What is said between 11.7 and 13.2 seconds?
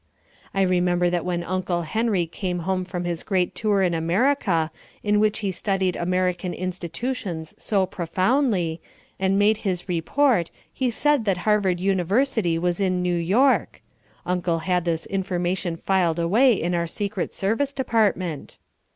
University was in New